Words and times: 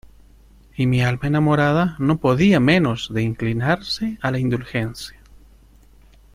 y 0.75 0.87
mi 0.87 1.03
alma 1.03 1.27
enamorada 1.27 1.95
no 1.99 2.17
podía 2.17 2.59
menos 2.59 3.13
de 3.13 3.21
inclinarse 3.21 4.17
a 4.23 4.31
la 4.31 4.39
indulgencia. 4.39 5.19